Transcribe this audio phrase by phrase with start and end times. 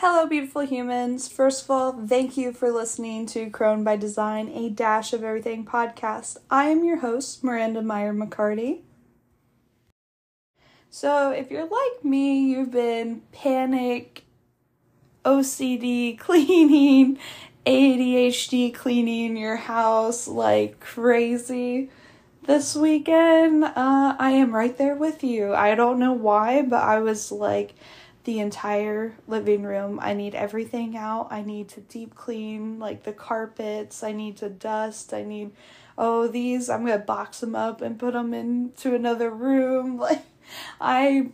[0.00, 1.26] Hello, beautiful humans.
[1.26, 5.66] First of all, thank you for listening to Crone by Design, a dash of everything
[5.66, 6.36] podcast.
[6.48, 8.82] I am your host, Miranda Meyer McCarty.
[10.88, 14.22] So, if you're like me, you've been panic,
[15.24, 17.18] OCD cleaning,
[17.66, 21.90] ADHD cleaning your house like crazy
[22.46, 23.64] this weekend.
[23.64, 25.52] Uh, I am right there with you.
[25.54, 27.74] I don't know why, but I was like,
[28.24, 29.98] the entire living room.
[30.02, 31.28] I need everything out.
[31.30, 34.02] I need to deep clean like the carpets.
[34.02, 35.14] I need to dust.
[35.14, 35.52] I need
[35.96, 39.98] oh these I'm going to box them up and put them into another room.
[40.08, 40.22] Like
[40.80, 41.28] I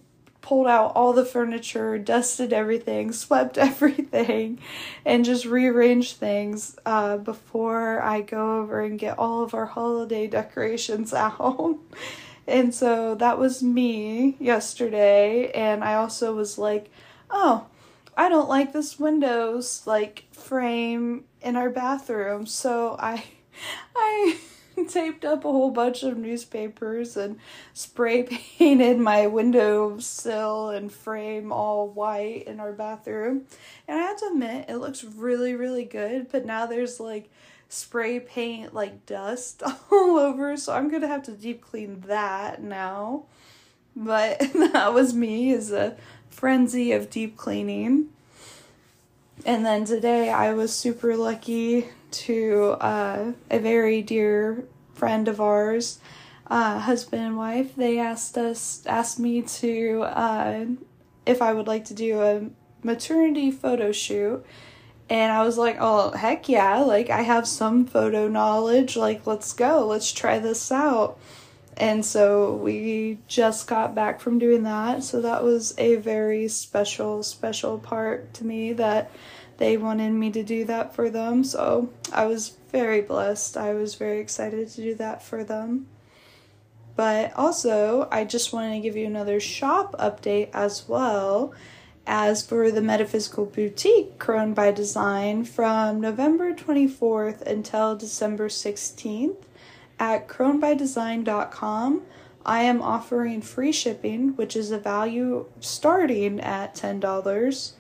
[0.45, 4.61] pulled out all the furniture, dusted everything, swept everything,
[5.05, 10.27] and just rearranged things uh, before I go over and get all of our holiday
[10.27, 11.79] decorations out.
[12.47, 15.51] And so that was me yesterday.
[15.53, 16.91] And I also was like,
[17.31, 17.67] oh,
[18.17, 22.47] I don't like this windows like frame in our bathroom.
[22.47, 23.25] So I
[23.97, 24.39] I
[24.89, 27.39] taped up a whole bunch of newspapers and
[27.73, 28.23] spray
[28.59, 33.45] painted my window sill and frame all white in our bathroom.
[33.87, 36.31] And I have to admit, it looks really, really good.
[36.31, 37.31] But now there's like
[37.75, 43.25] spray paint like dust all over, so I'm gonna have to deep clean that now.
[43.97, 45.97] But that was me is a
[46.31, 48.11] frenzy of deep cleaning.
[49.45, 54.65] And then today I was super lucky to uh, a very dear
[54.95, 55.99] friend of ours,
[56.47, 57.75] uh, husband and wife.
[57.75, 60.67] They asked us, asked me to, uh,
[61.27, 62.51] if I would like to do a
[62.85, 64.45] maternity photo shoot
[65.11, 66.79] and I was like, oh, heck yeah.
[66.79, 68.97] Like, I have some photo knowledge.
[68.97, 69.87] Like, let's go.
[69.87, 71.19] Let's try this out.
[71.77, 75.03] And so we just got back from doing that.
[75.03, 79.11] So that was a very special, special part to me that
[79.59, 81.45] they wanted me to do that for them.
[81.45, 83.57] So I was very blessed.
[83.57, 85.87] I was very excited to do that for them.
[86.97, 91.53] But also, I just wanted to give you another shop update as well
[92.07, 99.43] as for the Metaphysical Boutique Crone by Design from November 24th until December 16th
[99.99, 102.03] at cronebydesign.com.
[102.47, 107.73] I am offering free shipping, which is a value starting at $10.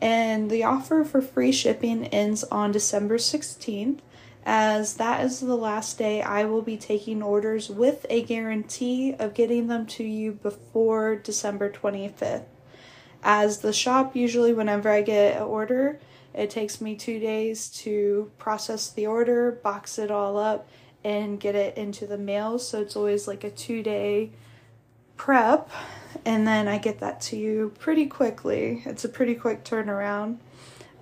[0.00, 3.98] And the offer for free shipping ends on December 16th,
[4.44, 9.34] as that is the last day I will be taking orders with a guarantee of
[9.34, 12.44] getting them to you before December 25th
[13.22, 15.98] as the shop usually whenever I get an order,
[16.34, 20.68] it takes me 2 days to process the order, box it all up
[21.04, 24.30] and get it into the mail, so it's always like a 2-day
[25.16, 25.70] prep
[26.24, 28.82] and then I get that to you pretty quickly.
[28.84, 30.38] It's a pretty quick turnaround.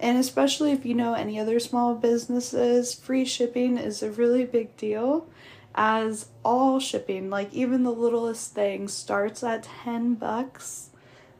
[0.00, 4.76] And especially if you know any other small businesses, free shipping is a really big
[4.76, 5.28] deal
[5.74, 10.90] as all shipping, like even the littlest thing starts at 10 bucks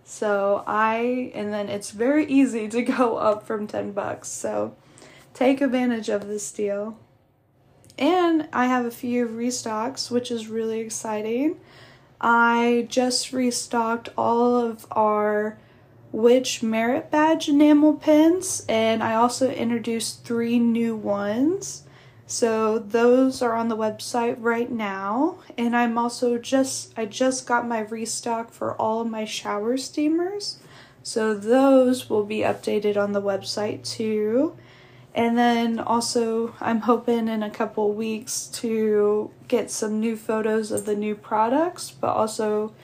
[0.09, 4.29] so I, and then it's very easy to go up from 10 bucks.
[4.29, 4.77] So
[5.35, 6.97] take advantage of this deal.
[7.99, 11.59] And I have a few restocks, which is really exciting.
[12.21, 15.59] I just restocked all of our
[16.13, 21.83] Witch Merit Badge enamel pins, and I also introduced three new ones.
[22.27, 25.39] So those are on the website right now.
[25.57, 30.59] And I'm also just, I just got my restock for all of my shower steamers.
[31.03, 34.57] So those will be updated on the website too.
[35.15, 40.85] And then also, I'm hoping in a couple weeks to get some new photos of
[40.85, 42.75] the new products, but also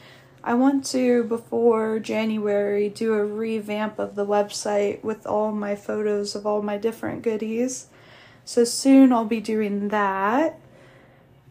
[0.43, 6.35] I want to, before January, do a revamp of the website with all my photos
[6.35, 7.89] of all my different goodies.
[8.45, 10.59] So soon I'll be doing that.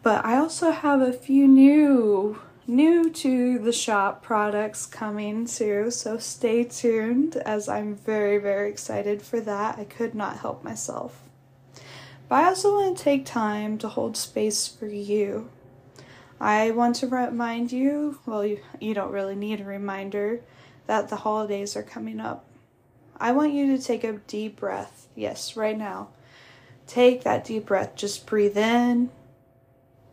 [0.03, 6.17] But I also have a few new new to the shop products coming too, so
[6.17, 9.77] stay tuned as I'm very very excited for that.
[9.77, 11.21] I could not help myself.
[12.27, 15.49] But I also want to take time to hold space for you.
[16.39, 20.41] I want to remind you, well you, you don't really need a reminder
[20.87, 22.45] that the holidays are coming up.
[23.19, 25.07] I want you to take a deep breath.
[25.15, 26.09] Yes, right now
[26.91, 27.95] Take that deep breath.
[27.95, 29.11] Just breathe in,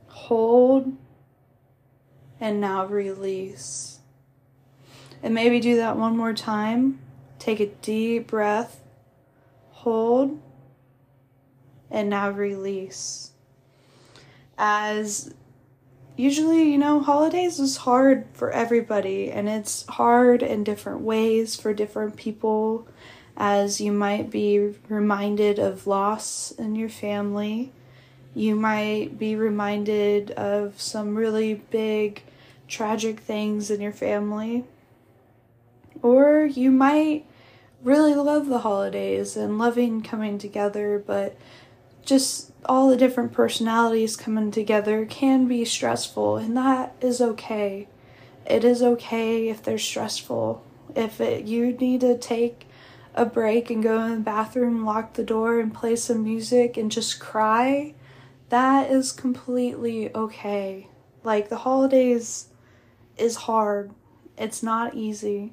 [0.06, 0.96] hold,
[2.38, 3.98] and now release.
[5.20, 7.00] And maybe do that one more time.
[7.40, 8.80] Take a deep breath,
[9.70, 10.40] hold,
[11.90, 13.32] and now release.
[14.56, 15.34] As
[16.14, 21.74] usually, you know, holidays is hard for everybody and it's hard in different ways for
[21.74, 22.86] different people
[23.38, 27.72] as you might be reminded of loss in your family.
[28.34, 32.24] You might be reminded of some really big
[32.66, 34.64] tragic things in your family.
[36.02, 37.24] Or you might
[37.82, 41.36] really love the holidays and loving coming together, but
[42.04, 47.86] just all the different personalities coming together can be stressful, and that is okay.
[48.46, 50.64] It is okay if they're stressful.
[50.96, 52.67] If it, you need to take
[53.18, 56.90] a break and go in the bathroom, lock the door, and play some music and
[56.90, 57.94] just cry,
[58.48, 60.88] that is completely okay.
[61.24, 62.48] Like, the holidays
[63.16, 63.92] is hard,
[64.38, 65.52] it's not easy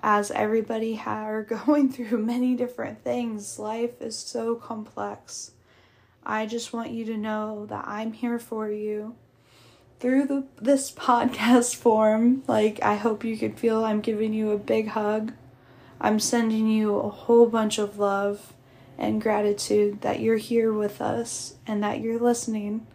[0.00, 3.58] as everybody are going through many different things.
[3.58, 5.52] Life is so complex.
[6.24, 9.14] I just want you to know that I'm here for you
[10.00, 12.42] through the this podcast form.
[12.46, 15.32] Like I hope you can feel I'm giving you a big hug.
[16.00, 18.52] I'm sending you a whole bunch of love
[18.98, 22.86] and gratitude that you're here with us and that you're listening.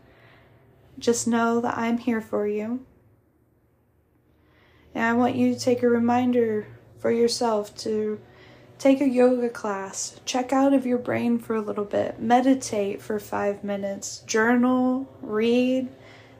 [0.97, 2.85] Just know that I'm here for you.
[4.93, 6.67] And I want you to take a reminder
[6.99, 8.19] for yourself to
[8.77, 13.19] take a yoga class, check out of your brain for a little bit, meditate for
[13.19, 15.89] five minutes, journal, read,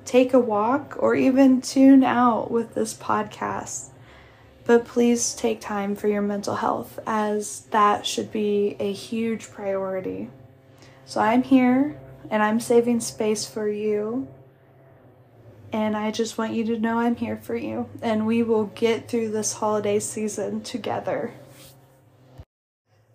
[0.05, 3.89] take a walk, or even tune out with this podcast.
[4.69, 10.29] But please take time for your mental health, as that should be a huge priority.
[11.05, 11.99] So I'm here
[12.29, 14.27] and I'm saving space for you
[15.73, 19.07] and I just want you to know I'm here for you, and we will get
[19.07, 21.33] through this holiday season together.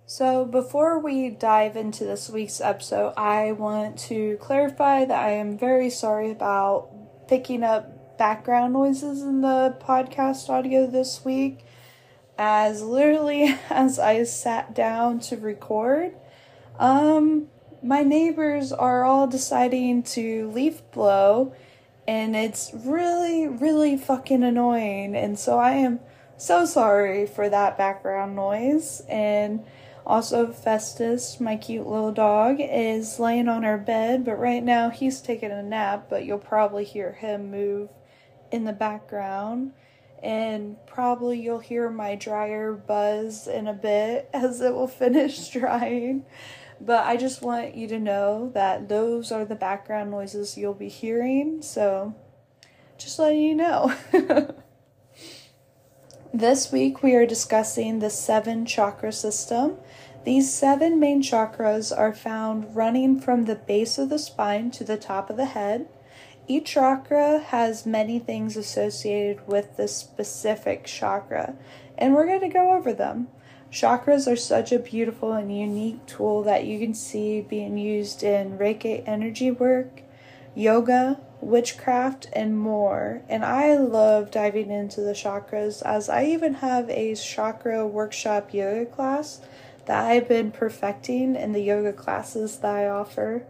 [0.07, 5.57] So, before we dive into this week's episode, I want to clarify that I am
[5.57, 11.65] very sorry about picking up background noises in the podcast audio this week.
[12.37, 16.15] As literally as I sat down to record,
[16.79, 17.49] um,
[17.83, 21.55] my neighbors are all deciding to leaf blow
[22.07, 25.17] and it's really, really fucking annoying.
[25.17, 26.01] And so I am
[26.37, 29.01] so sorry for that background noise.
[29.09, 29.65] And
[30.07, 35.21] also, Festus, my cute little dog, is laying on our bed, but right now he's
[35.21, 37.89] taking a nap, but you'll probably hear him move
[38.55, 39.73] in the background.
[40.23, 46.25] And probably you'll hear my dryer buzz in a bit as it will finish drying.
[46.81, 50.89] But I just want you to know that those are the background noises you'll be
[50.89, 51.63] hearing.
[51.63, 52.15] So
[52.99, 53.95] just letting you know.
[56.35, 59.77] this week we are discussing the seven chakra system.
[60.25, 64.97] These seven main chakras are found running from the base of the spine to the
[64.97, 65.87] top of the head.
[66.47, 71.55] Each chakra has many things associated with the specific chakra,
[71.97, 73.29] and we're going to go over them.
[73.73, 78.59] Chakras are such a beautiful and unique tool that you can see being used in
[78.59, 80.03] Reiki energy work,
[80.55, 83.23] yoga, witchcraft, and more.
[83.29, 88.87] And I love diving into the chakras as I even have a chakra workshop yoga
[88.87, 89.41] class
[89.87, 93.45] that I've been perfecting in the yoga classes that I offer.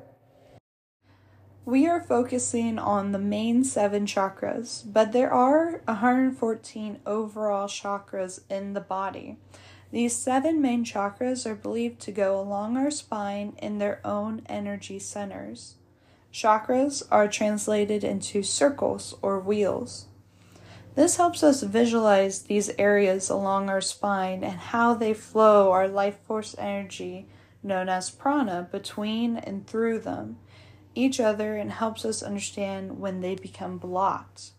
[1.67, 8.75] We are focusing on the main seven chakras, but there are 114 overall chakras in
[8.75, 9.39] the body.
[9.91, 14.99] These seven main chakras are believed to go along our spine in their own energy
[14.99, 15.77] centers.
[16.31, 20.09] Chakras are translated into circles or wheels.
[20.97, 26.19] This helps us visualize these areas along our spine and how they flow our life
[26.27, 27.27] force energy,
[27.63, 30.37] known as prana, between and through them,
[30.95, 34.51] each other, and helps us understand when they become blocked.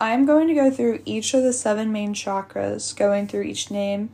[0.00, 4.10] I'm going to go through each of the seven main chakras, going through each name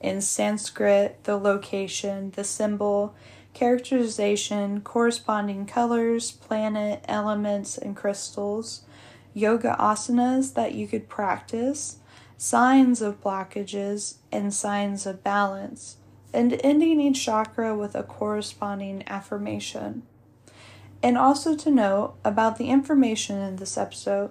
[0.00, 3.14] in Sanskrit, the location, the symbol,
[3.54, 8.82] characterization, corresponding colors, planet, elements, and crystals,
[9.34, 11.98] yoga asanas that you could practice,
[12.36, 15.96] signs of blockages, and signs of balance,
[16.32, 20.02] and ending each chakra with a corresponding affirmation.
[21.02, 24.30] And also to note about the information in this episode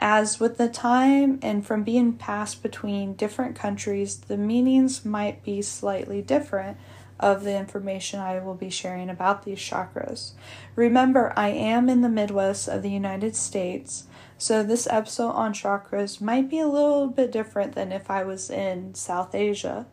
[0.00, 5.60] as with the time and from being passed between different countries, the meanings might be
[5.60, 6.78] slightly different
[7.20, 10.32] of the information I will be sharing about these chakras.
[10.74, 14.04] Remember, I am in the Midwest of the United States,
[14.38, 18.48] so this episode on chakras might be a little bit different than if I was
[18.48, 19.86] in South Asia,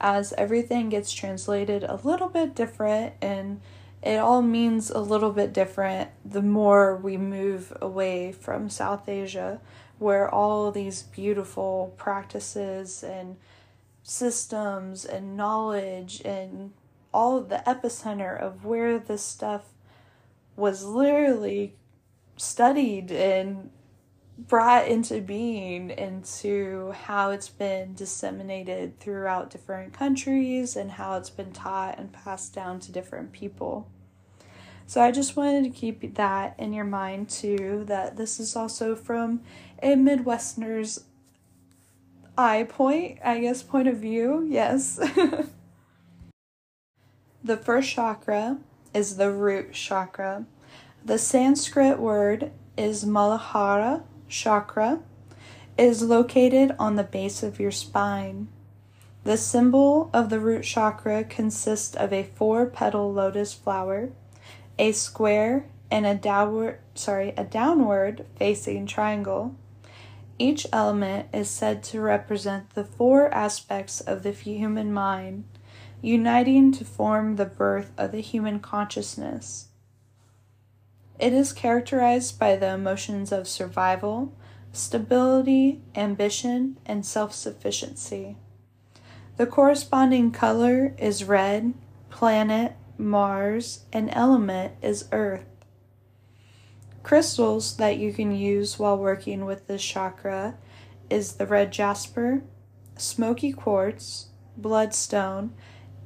[0.00, 3.60] as everything gets translated a little bit different and
[4.06, 9.60] it all means a little bit different the more we move away from South Asia,
[9.98, 13.36] where all these beautiful practices and
[14.04, 16.72] systems and knowledge and
[17.12, 19.64] all the epicenter of where this stuff
[20.54, 21.74] was literally
[22.36, 23.70] studied and
[24.38, 31.52] brought into being into how it's been disseminated throughout different countries and how it's been
[31.52, 33.88] taught and passed down to different people.
[34.86, 38.94] So I just wanted to keep that in your mind too that this is also
[38.94, 39.40] from
[39.82, 41.04] a Midwesterner's
[42.38, 44.46] eye point, I guess, point of view.
[44.48, 44.96] Yes.
[47.42, 48.58] the first chakra
[48.94, 50.46] is the root chakra.
[51.04, 55.00] The Sanskrit word is Muladhara chakra.
[55.76, 58.48] is located on the base of your spine.
[59.24, 64.10] The symbol of the root chakra consists of a four petal lotus flower,
[64.78, 69.54] a square, and a downward sorry, a downward facing triangle.
[70.38, 75.44] Each element is said to represent the four aspects of the human mind,
[76.02, 79.68] uniting to form the birth of the human consciousness.
[81.18, 84.34] It is characterized by the emotions of survival,
[84.72, 88.36] stability, ambition, and self sufficiency.
[89.38, 91.72] The corresponding color is red,
[92.10, 95.46] planet, Mars, and element is Earth.
[97.02, 100.56] Crystals that you can use while working with this chakra
[101.08, 102.42] is the red jasper,
[102.96, 105.52] smoky quartz, bloodstone,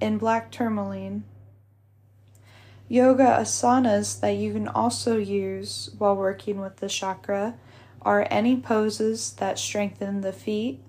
[0.00, 1.24] and black tourmaline.
[2.88, 7.54] Yoga asanas that you can also use while working with the chakra
[8.02, 10.82] are any poses that strengthen the feet,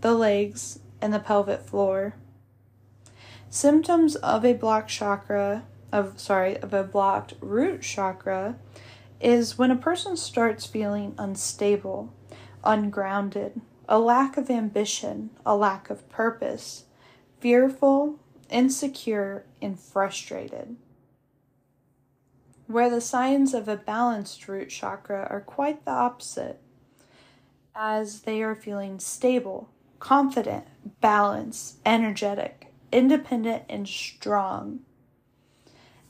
[0.00, 2.14] the legs, and the pelvic floor.
[3.50, 8.56] Symptoms of a blocked chakra of sorry, of a blocked root chakra
[9.20, 12.12] is when a person starts feeling unstable,
[12.62, 16.84] ungrounded, a lack of ambition, a lack of purpose,
[17.40, 18.18] fearful,
[18.50, 20.76] insecure, and frustrated.
[22.66, 26.60] Where the signs of a balanced root chakra are quite the opposite,
[27.74, 30.66] as they are feeling stable, confident,
[31.00, 34.80] balanced, energetic, independent, and strong.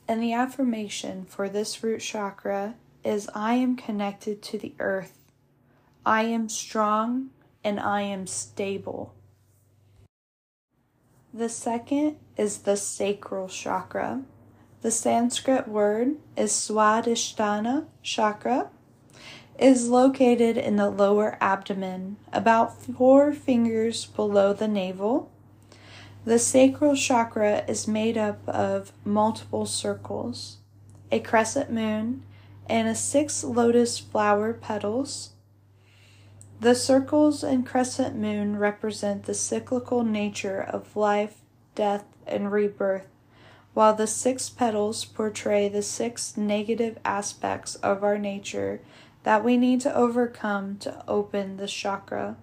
[0.07, 5.13] And the affirmation for this root chakra is I am connected to the earth.
[6.05, 7.29] I am strong
[7.63, 9.13] and I am stable.
[11.33, 14.23] The second is the sacral chakra.
[14.81, 18.71] The Sanskrit word is Swadhisthana chakra.
[19.59, 25.29] is located in the lower abdomen, about four fingers below the navel.
[26.25, 30.57] The sacral chakra is made up of multiple circles,
[31.11, 32.23] a crescent moon,
[32.67, 35.31] and a six lotus flower petals.
[36.59, 41.41] The circles and crescent moon represent the cyclical nature of life,
[41.73, 43.07] death, and rebirth,
[43.73, 48.81] while the six petals portray the six negative aspects of our nature
[49.23, 52.35] that we need to overcome to open the chakra.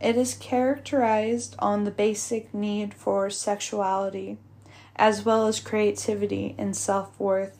[0.00, 4.38] It is characterized on the basic need for sexuality,
[4.96, 7.58] as well as creativity and self worth.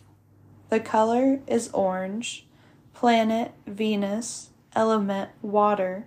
[0.70, 2.46] The color is orange.
[2.94, 4.50] Planet Venus.
[4.74, 6.06] Element water.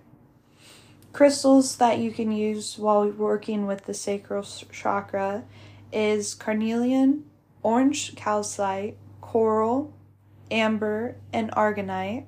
[1.12, 5.44] Crystals that you can use while working with the sacral chakra
[5.92, 7.24] is carnelian,
[7.62, 9.92] orange calcite, coral,
[10.50, 12.26] amber, and aragonite.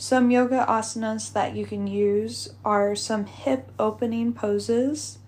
[0.00, 5.18] Some yoga asanas that you can use are some hip opening poses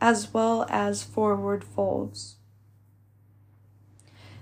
[0.00, 2.34] as well as forward folds.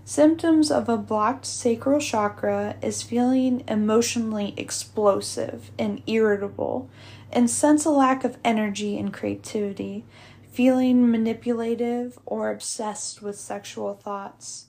[0.02, 6.88] Symptoms of a blocked sacral chakra is feeling emotionally explosive and irritable,
[7.30, 10.06] and sense a lack of energy and creativity,
[10.50, 14.68] feeling manipulative or obsessed with sexual thoughts.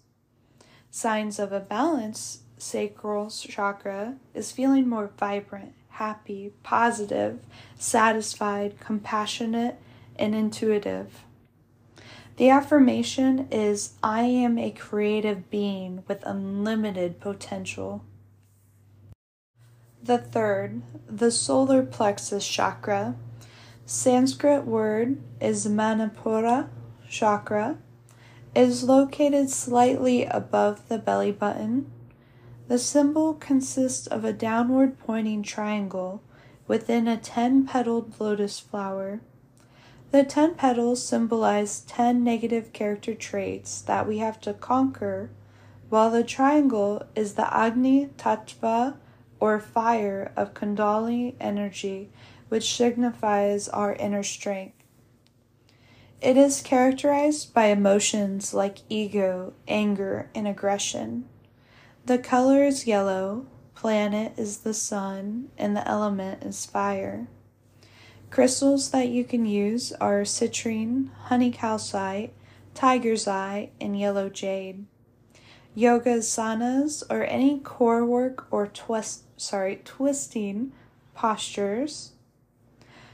[0.92, 7.40] Signs of a balanced sacral chakra is feeling more vibrant, happy, positive,
[7.78, 9.80] satisfied, compassionate,
[10.18, 11.24] and intuitive.
[12.38, 18.04] The affirmation is I am a creative being with unlimited potential.
[20.04, 23.16] The third, the solar plexus chakra.
[23.86, 26.70] Sanskrit word is Manipura
[27.10, 27.78] chakra.
[28.54, 31.92] Is located slightly above the belly button.
[32.68, 36.24] The symbol consists of a downward pointing triangle
[36.68, 39.22] within a ten petaled lotus flower.
[40.12, 45.30] The 10 petals symbolize 10 negative character traits that we have to conquer,
[45.90, 48.98] while the triangle is the Agni Tattva
[49.40, 52.10] or fire of Kundalini energy,
[52.50, 54.76] which signifies our inner strength.
[56.22, 61.26] It is characterized by emotions like ego, anger, and aggression.
[62.06, 67.28] The color is yellow, planet is the sun, and the element is fire.
[68.30, 72.32] Crystals that you can use are citrine, honey calcite,
[72.76, 74.86] tiger's eye, and yellow jade.
[75.74, 80.74] Yoga asanas or any core work or twist sorry, twisting
[81.16, 82.12] postures.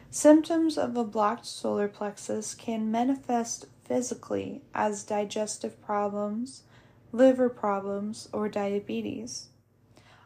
[0.09, 6.63] Symptoms of a blocked solar plexus can manifest physically as digestive problems,
[7.11, 9.47] liver problems, or diabetes.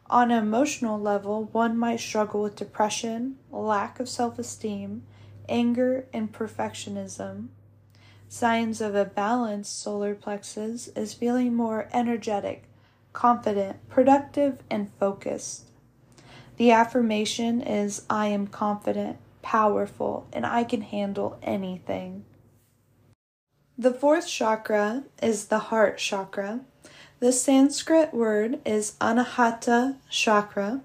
[0.08, 5.02] On an emotional level, one might struggle with depression, lack of self esteem,
[5.48, 7.48] anger, and perfectionism.
[8.28, 12.64] Signs of a balanced solar plexus is feeling more energetic,
[13.12, 15.66] confident, productive, and focused.
[16.56, 22.24] The affirmation is I am confident, powerful, and I can handle anything.
[23.78, 26.60] The fourth chakra is the heart chakra.
[27.18, 30.82] The Sanskrit word is Anahata chakra.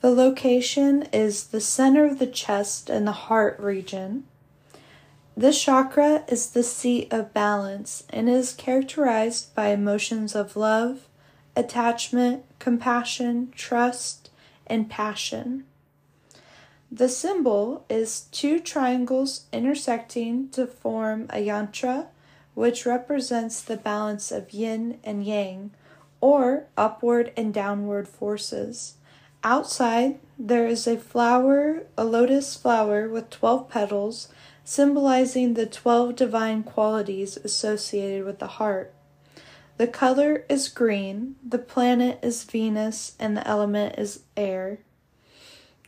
[0.00, 4.24] The location is the center of the chest and the heart region.
[5.36, 11.06] This chakra is the seat of balance and is characterized by emotions of love,
[11.54, 14.30] attachment, compassion, trust,
[14.66, 15.64] and passion.
[16.90, 22.08] The symbol is two triangles intersecting to form a yantra
[22.54, 25.70] which represents the balance of yin and yang,
[26.20, 28.94] or upward and downward forces.
[29.44, 34.28] Outside, there is a flower, a lotus flower with 12 petals,
[34.64, 38.94] symbolizing the 12 divine qualities associated with the heart.
[39.78, 44.78] The color is green, the planet is Venus, and the element is air.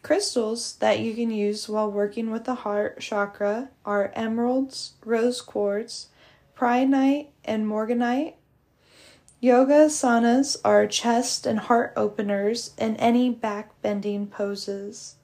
[0.03, 6.09] Crystals that you can use while working with the heart chakra are emeralds, rose quartz,
[6.57, 8.35] Prehnite and Morganite.
[9.41, 15.17] Yoga asanas are chest and heart openers in any back bending poses.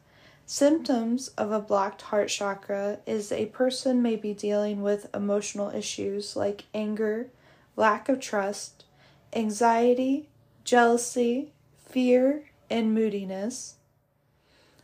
[0.45, 6.35] Symptoms of a blocked heart chakra is a person may be dealing with emotional issues
[6.35, 7.29] like anger,
[7.77, 8.85] lack of trust,
[9.33, 10.29] anxiety,
[10.65, 13.77] jealousy, fear, and moodiness.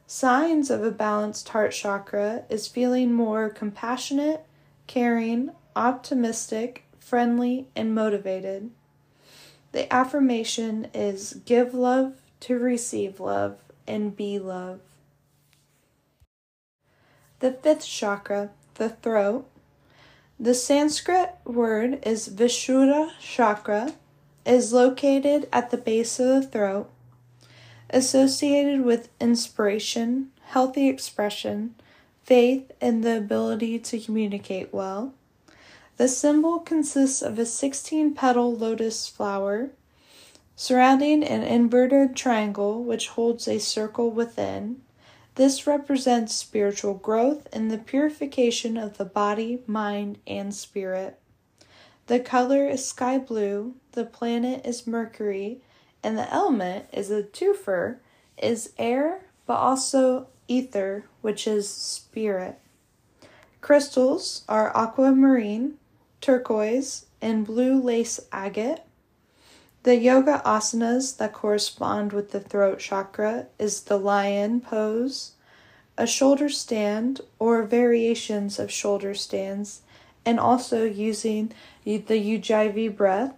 [0.06, 4.46] Signs of a balanced heart chakra is feeling more compassionate,
[4.86, 8.70] caring, optimistic, friendly, and motivated.
[9.72, 14.80] The affirmation is give love to receive love and be love.
[17.40, 19.46] The fifth chakra, the throat.
[20.40, 23.94] The Sanskrit word is Vishuddha chakra,
[24.44, 26.90] is located at the base of the throat,
[27.90, 31.74] associated with inspiration, healthy expression,
[32.22, 35.14] faith, and the ability to communicate well.
[35.96, 39.70] The symbol consists of a 16 petal lotus flower
[40.54, 44.82] surrounding an inverted triangle which holds a circle within.
[45.36, 51.18] This represents spiritual growth and the purification of the body, mind, and spirit.
[52.08, 55.62] The color is sky blue, the planet is Mercury,
[56.02, 57.98] and the element is a twofer,
[58.36, 62.58] is air, but also ether, which is spirit.
[63.60, 65.78] Crystals are aquamarine,
[66.26, 68.80] turquoise, and blue lace agate.
[69.84, 75.34] The yoga asanas that correspond with the throat chakra is the lion pose,
[75.96, 79.82] a shoulder stand, or variations of shoulder stands,
[80.24, 81.52] and also using
[81.84, 83.36] the Ujjayi breath.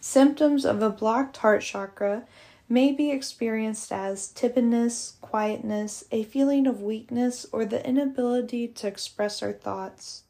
[0.00, 2.22] Symptoms of a blocked heart chakra
[2.68, 9.42] may be experienced as timidness, quietness, a feeling of weakness, or the inability to express
[9.42, 10.22] our thoughts.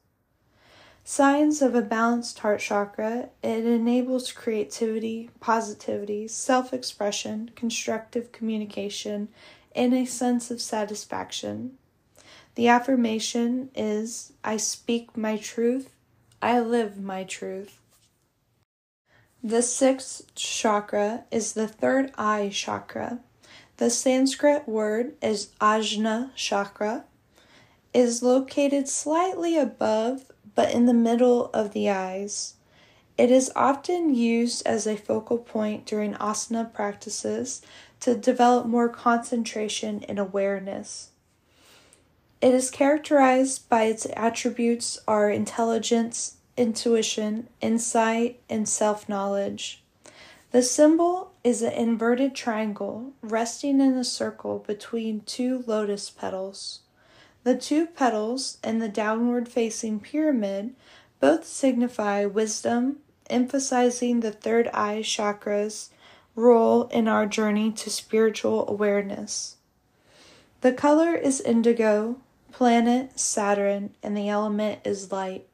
[1.04, 9.28] Signs of a balanced heart chakra, it enables creativity, positivity, self expression, constructive communication,
[9.74, 11.76] and a sense of satisfaction.
[12.54, 15.90] The affirmation is I speak my truth,
[16.40, 17.78] I live my truth.
[19.42, 23.18] The sixth chakra is the third eye chakra.
[23.78, 27.04] The Sanskrit word is Ajna chakra.
[27.92, 32.54] Is located slightly above but in the middle of the eyes.
[33.18, 37.62] It is often used as a focal point during asana practices
[38.00, 41.10] to develop more concentration and awareness.
[42.40, 49.82] It is characterized by its attributes are intelligence, intuition, insight, and self knowledge.
[50.50, 56.80] The symbol is an inverted triangle resting in a circle between two lotus petals.
[57.44, 60.74] The two petals and the downward facing pyramid
[61.20, 65.90] both signify wisdom, emphasizing the third eye chakra's
[66.34, 69.56] role in our journey to spiritual awareness.
[70.60, 72.20] The color is indigo,
[72.52, 75.46] planet Saturn, and the element is light.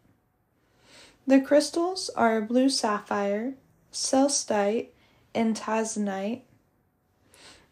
[1.27, 3.55] The crystals are blue sapphire,
[3.93, 4.89] celestite,
[5.35, 6.43] and tanzanite.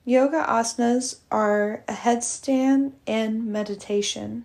[0.08, 4.44] Yoga asanas are a headstand and meditation.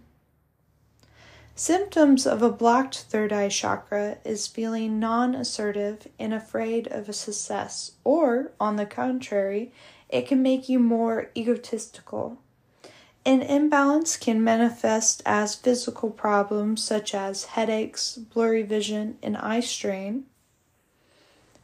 [1.53, 7.13] Symptoms of a blocked third eye chakra is feeling non assertive and afraid of a
[7.13, 9.71] success, or, on the contrary,
[10.09, 12.39] it can make you more egotistical.
[13.23, 20.25] An imbalance can manifest as physical problems such as headaches, blurry vision, and eye strain.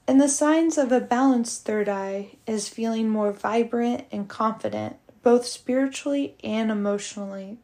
[0.07, 5.45] And the signs of a balanced third eye is feeling more vibrant and confident, both
[5.45, 7.57] spiritually and emotionally.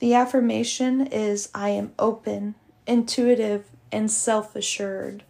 [0.00, 2.56] The affirmation is I am open,
[2.86, 5.22] intuitive, and self assured.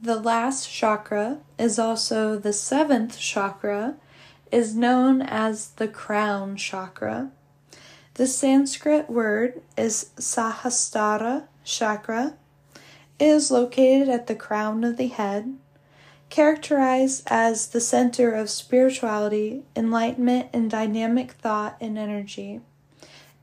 [0.00, 3.96] The last chakra is also the seventh chakra,
[4.52, 7.32] is known as the crown chakra.
[8.14, 12.34] The Sanskrit word is Sahasrara chakra.
[13.24, 15.56] Is located at the crown of the head,
[16.28, 22.62] characterized as the center of spirituality, enlightenment, and dynamic thought and energy.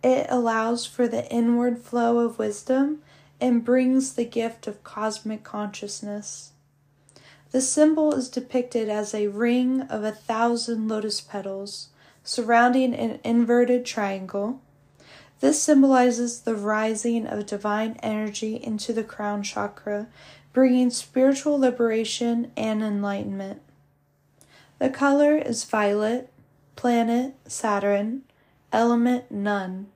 [0.03, 3.03] It allows for the inward flow of wisdom
[3.39, 6.51] and brings the gift of cosmic consciousness.
[7.51, 11.87] The symbol is depicted as a ring of a thousand lotus petals
[12.25, 14.59] surrounding an inverted triangle.
[15.39, 20.07] This symbolizes the rising of divine energy into the crown chakra,
[20.51, 23.61] bringing spiritual liberation and enlightenment.
[24.79, 26.29] The color is violet,
[26.75, 28.23] planet Saturn,
[28.71, 29.87] element none.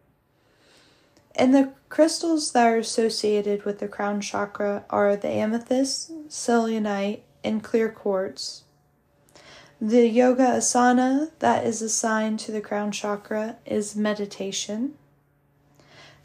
[1.35, 7.63] And the crystals that are associated with the crown chakra are the amethyst, selenite, and
[7.63, 8.63] clear quartz.
[9.81, 14.93] The yoga asana that is assigned to the crown chakra is meditation.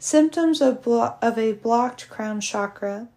[0.01, 3.09] Symptoms of, blo- of a blocked crown chakra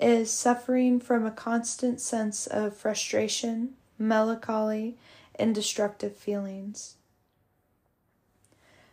[0.00, 4.96] is suffering from a constant sense of frustration, melancholy,
[5.34, 6.94] and destructive feelings.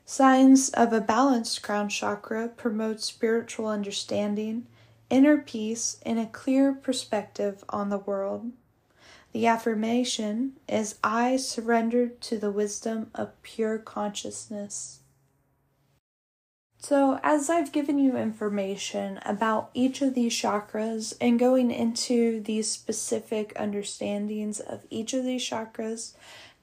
[0.03, 4.65] Signs of a balanced crown chakra promote spiritual understanding,
[5.11, 8.51] inner peace, and a clear perspective on the world.
[9.31, 15.01] The affirmation is I surrender to the wisdom of pure consciousness.
[16.87, 22.71] So, as I've given you information about each of these chakras and going into these
[22.71, 26.13] specific understandings of each of these chakras,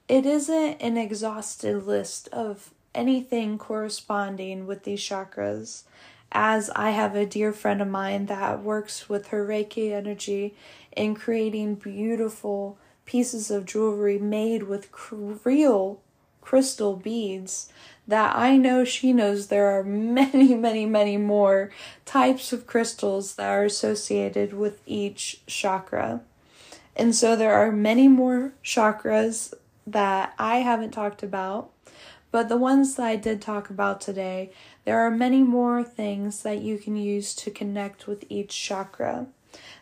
[0.07, 5.83] it isn't an exhaustive list of anything corresponding with these chakras.
[6.31, 10.55] As I have a dear friend of mine that works with her Reiki energy
[10.97, 16.01] in creating beautiful pieces of jewelry made with real
[16.45, 17.69] crystal beads
[18.07, 19.83] that I know she knows there are
[20.19, 21.71] many, many, many more
[22.05, 26.21] types of crystals that are associated with each chakra.
[26.95, 29.53] And so there are many more chakras
[29.85, 31.71] that I haven't talked about,
[32.31, 34.51] but the ones that I did talk about today,
[34.85, 39.27] there are many more things that you can use to connect with each chakra.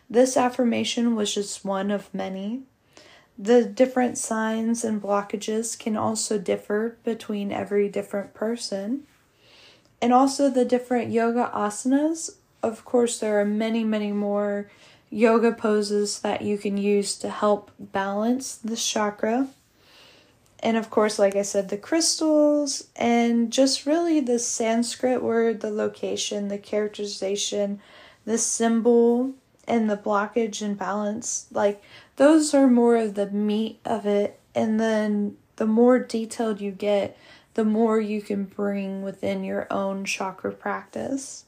[0.08, 2.62] This affirmation was just one of many.
[3.38, 9.06] The different signs and blockages can also differ between every different person.
[10.00, 12.36] And also the different yoga asanas.
[12.62, 14.70] Of course, there are many, many more
[15.10, 19.48] yoga poses that you can use to help balance the chakra.
[20.60, 25.70] And of course, like I said, the crystals and just really the Sanskrit word, the
[25.70, 27.80] location, the characterization,
[28.24, 29.34] the symbol,
[29.68, 31.46] and the blockage and balance.
[31.52, 31.82] Like
[32.16, 34.40] those are more of the meat of it.
[34.54, 37.16] And then the more detailed you get,
[37.54, 41.44] the more you can bring within your own chakra practice.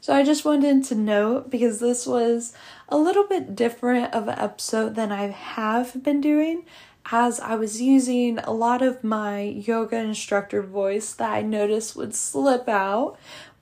[0.00, 2.54] So I just wanted to note because this was
[2.88, 6.64] a little bit different of an episode than I have been doing
[7.12, 12.14] as I was using a lot of my yoga instructor voice that I noticed would
[12.14, 13.16] slip out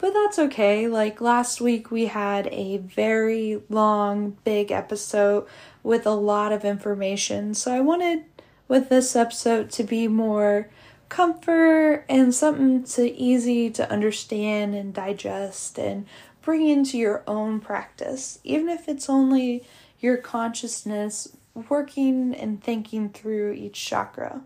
[0.05, 0.87] but that's okay.
[0.87, 5.47] Like last week, we had a very long, big episode
[5.85, 7.55] with a lot of information.
[7.55, 8.25] So I wanted
[8.67, 10.69] with this episode to be more
[11.09, 16.07] comfort and something to easy to understand and digest and
[16.43, 19.65] bring into your own practice, even if it's only
[20.01, 21.37] your consciousness
[21.69, 24.43] working and thinking through each chakra.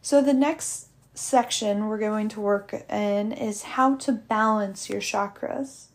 [0.00, 5.88] So, the next section we're going to work in is how to balance your chakras.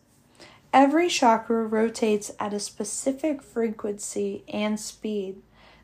[0.72, 5.40] Every chakra rotates at a specific frequency and speed.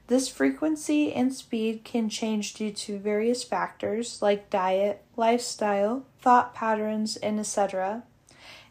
[0.09, 7.17] This frequency and speed can change due to various factors like diet, lifestyle, thought patterns,
[7.17, 8.03] and etc.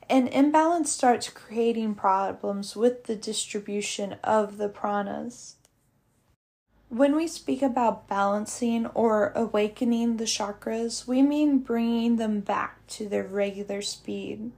[0.08, 5.54] An imbalance starts creating problems with the distribution of the pranas.
[6.90, 13.10] When we speak about balancing or awakening the chakras, we mean bringing them back to
[13.10, 14.52] their regular speed.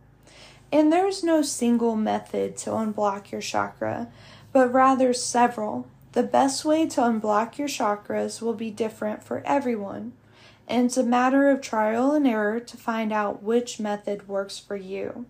[0.76, 4.10] And there's no single method to unblock your chakra,
[4.52, 5.88] but rather several.
[6.12, 10.12] The best way to unblock your chakras will be different for everyone,
[10.68, 14.76] and it's a matter of trial and error to find out which method works for
[14.76, 15.26] you.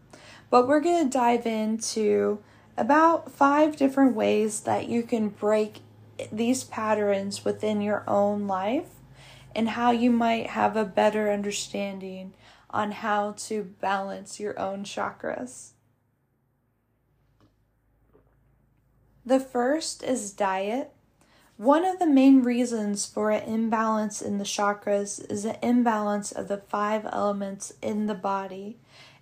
[0.50, 2.40] But we're going to dive into
[2.76, 5.82] about five different ways that you can break
[6.32, 8.90] these patterns within your own life
[9.56, 12.34] and how you might have a better understanding
[12.76, 15.70] on how to balance your own chakras.
[19.26, 20.92] The first is diet.
[21.56, 26.50] One of the main reasons for an imbalance in the chakras is an imbalance of
[26.50, 28.78] the five elements in the body.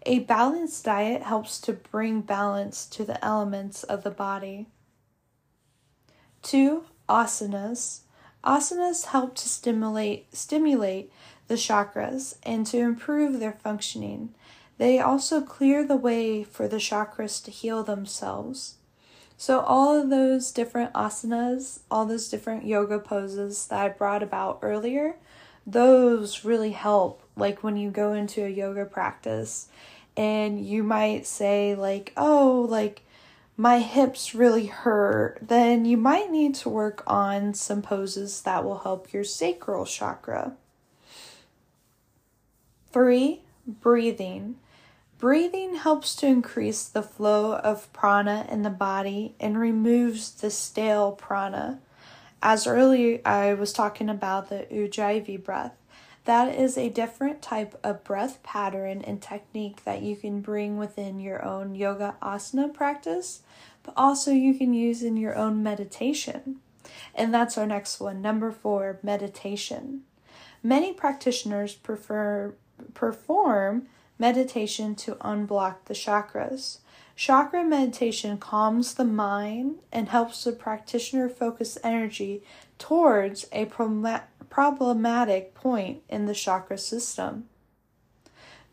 [0.08, 4.68] A balanced diet helps to bring balance to the elements of the body.
[6.42, 8.00] Two, asanas.
[8.44, 11.12] Asanas help to stimulate stimulate
[11.54, 14.34] the chakras and to improve their functioning.
[14.80, 18.78] They also clear the way for the chakras to heal themselves.
[19.38, 24.60] So, all of those different asanas, all those different yoga poses that I brought about
[24.64, 25.18] earlier,
[25.68, 27.22] those really help.
[27.36, 29.68] Like when you go into a yoga practice
[30.18, 33.04] and you might say, like, oh, like,
[33.56, 38.80] my hips really hurt, then you might need to work on some poses that will
[38.80, 40.56] help your sacral chakra.
[42.94, 44.58] Three, breathing.
[45.18, 51.12] Breathing helps to increase the flow of prana in the body and removes the stale
[51.14, 51.80] prana.
[52.44, 55.74] As earlier I was talking about the Ujjayi breath.
[56.26, 61.20] That is a different type of breath pattern and technique that you can bring within
[61.20, 63.42] your own yoga asana practice,
[63.82, 66.58] but also you can use in your own meditation.
[67.16, 68.22] And that's our next one.
[68.22, 70.02] Number four, meditation.
[70.62, 72.54] Many practitioners prefer
[72.94, 73.88] perform
[74.20, 76.80] meditation to unblock the chakras.
[77.16, 82.44] Chakra meditation calms the mind and helps the practitioner focus energy
[82.80, 83.66] towards a
[84.50, 87.50] problematic point in the chakra system.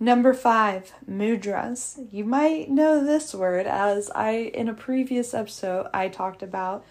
[0.02, 2.08] Number five, mudras.
[2.10, 6.86] You might know this word as I, in a previous episode, I talked about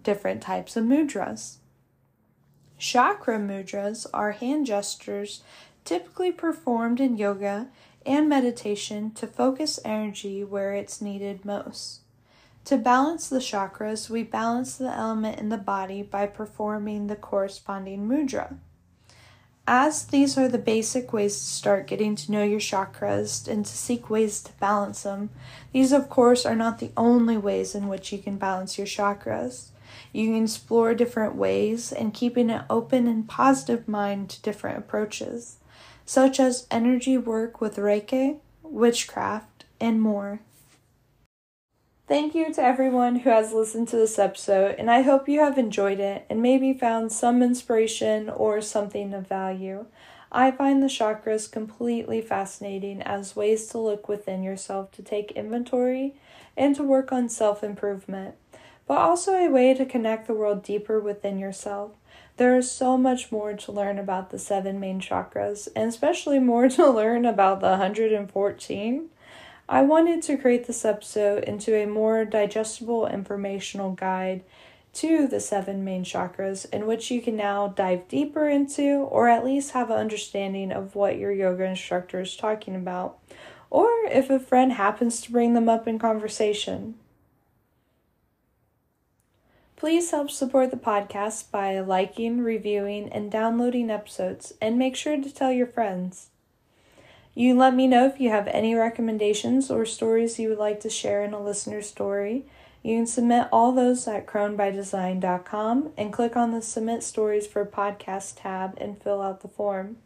[0.00, 1.56] different types of mudras.
[2.78, 5.42] Chakra mudras are hand gestures
[5.84, 7.68] typically performed in yoga
[8.06, 12.00] and meditation to focus energy where it's needed most.
[12.66, 18.08] To balance the chakras, we balance the element in the body by performing the corresponding
[18.08, 18.56] mudra.
[19.66, 23.76] As these are the basic ways to start getting to know your chakras and to
[23.76, 25.30] seek ways to balance them,
[25.72, 29.68] these, of course, are not the only ways in which you can balance your chakras.
[30.12, 35.56] You can explore different ways and keeping an open and positive mind to different approaches,
[36.06, 40.40] such as energy work with Reiki, witchcraft, and more.
[42.06, 45.56] Thank you to everyone who has listened to this episode, and I hope you have
[45.56, 49.86] enjoyed it and maybe found some inspiration or something of value.
[50.30, 56.14] I find the chakras completely fascinating as ways to look within yourself to take inventory
[56.58, 58.34] and to work on self improvement,
[58.86, 61.92] but also a way to connect the world deeper within yourself.
[62.36, 66.68] There is so much more to learn about the seven main chakras, and especially more
[66.68, 69.08] to learn about the 114.
[69.68, 74.42] I wanted to create this episode into a more digestible informational guide
[74.94, 79.44] to the seven main chakras, in which you can now dive deeper into, or at
[79.44, 83.18] least have an understanding of what your yoga instructor is talking about,
[83.70, 86.96] or if a friend happens to bring them up in conversation.
[89.76, 95.34] Please help support the podcast by liking, reviewing, and downloading episodes, and make sure to
[95.34, 96.28] tell your friends.
[97.34, 100.90] You let me know if you have any recommendations or stories you would like to
[100.90, 102.44] share in a listener story.
[102.84, 108.34] You can submit all those at cronebydesign.com and click on the Submit Stories for Podcast
[108.36, 109.96] tab and fill out the form.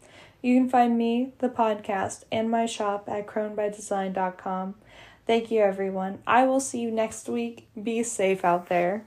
[0.40, 4.76] You can find me, the podcast, and my shop at cronebydesign.com.
[5.26, 6.20] Thank you, everyone.
[6.26, 7.68] I will see you next week.
[7.82, 9.04] Be safe out there.